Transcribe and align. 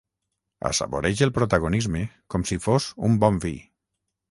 Assaboreix 0.69 1.21
el 1.25 1.33
protagonisme 1.35 2.03
com 2.35 2.47
si 2.53 2.59
fos 2.67 2.91
un 3.11 3.21
bon 3.27 3.41
vi. 3.47 3.57